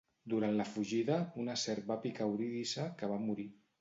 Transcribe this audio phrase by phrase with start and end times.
[0.31, 3.47] Durant la fugida, una serp va picar Eurídice, que va morir.